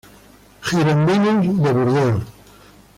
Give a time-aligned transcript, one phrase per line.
[0.67, 2.23] Girondins de Burdeos